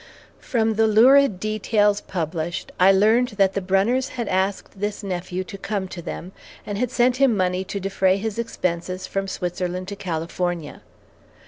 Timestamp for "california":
9.95-10.81